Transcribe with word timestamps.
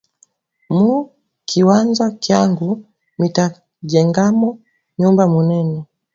Mu 0.77 0.91
kiwanza 1.47 2.05
kyangu 2.23 2.69
mita 3.19 3.45
jengamo 3.89 4.49
nyumba 4.97 5.23
munene 5.33 5.77